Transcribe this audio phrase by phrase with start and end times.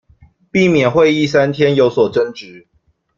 [0.49, 2.65] 避免會議三天有所爭執